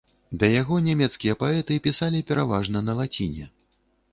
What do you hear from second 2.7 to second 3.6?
на лаціне.